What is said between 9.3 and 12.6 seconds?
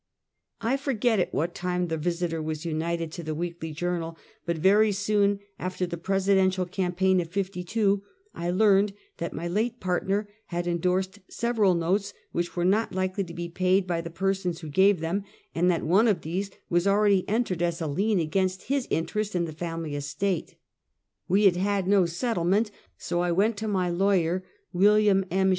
my late partner had endorsed several notes which